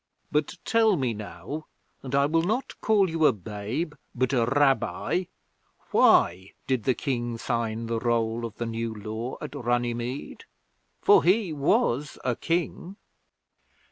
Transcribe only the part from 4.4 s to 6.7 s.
Rabbi, why